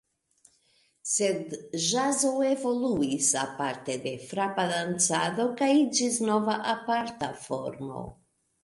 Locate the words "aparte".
3.43-3.99